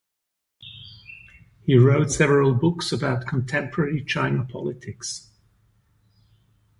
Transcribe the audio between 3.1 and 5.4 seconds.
contemporary China politics.